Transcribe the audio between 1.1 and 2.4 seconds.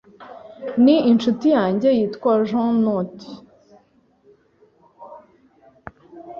inshuti yanjye yitwa